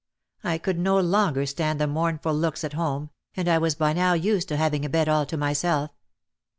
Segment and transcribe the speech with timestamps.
[0.43, 4.13] I could no longer stand the mournful looks at home, and I was by now
[4.13, 5.91] used to having a bed all to myself.